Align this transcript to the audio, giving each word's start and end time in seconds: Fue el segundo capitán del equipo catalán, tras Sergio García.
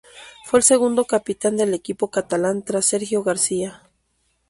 Fue 0.45 0.57
el 0.57 0.63
segundo 0.63 1.05
capitán 1.05 1.57
del 1.57 1.75
equipo 1.75 2.09
catalán, 2.09 2.63
tras 2.63 2.85
Sergio 2.85 3.21
García. 3.21 3.83